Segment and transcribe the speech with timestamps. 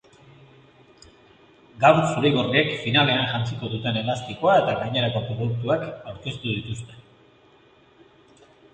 [1.83, 7.03] Gaur zuri-gorriek finalean jantziko duten elastikoa eta gainerako produktuak aurkeztu dituzte.